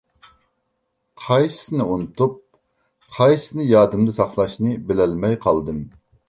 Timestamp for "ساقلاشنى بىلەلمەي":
4.17-5.39